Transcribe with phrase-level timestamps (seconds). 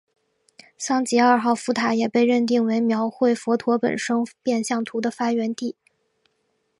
[0.79, 5.75] 桑吉二号佛塔也被认定为描绘佛陀本生变相图的发源地。